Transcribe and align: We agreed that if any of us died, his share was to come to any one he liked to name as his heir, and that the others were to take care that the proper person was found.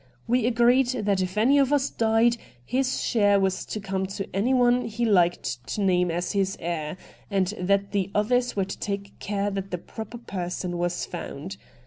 We 0.25 0.47
agreed 0.47 0.87
that 0.87 1.21
if 1.21 1.37
any 1.37 1.59
of 1.59 1.71
us 1.71 1.91
died, 1.91 2.37
his 2.65 2.99
share 3.03 3.39
was 3.39 3.63
to 3.67 3.79
come 3.79 4.07
to 4.07 4.27
any 4.35 4.51
one 4.51 4.85
he 4.85 5.05
liked 5.05 5.63
to 5.67 5.81
name 5.83 6.09
as 6.09 6.31
his 6.31 6.57
heir, 6.59 6.97
and 7.29 7.53
that 7.59 7.91
the 7.91 8.09
others 8.15 8.55
were 8.55 8.65
to 8.65 8.79
take 8.79 9.19
care 9.19 9.51
that 9.51 9.69
the 9.69 9.77
proper 9.77 10.17
person 10.17 10.79
was 10.79 11.05
found. 11.05 11.57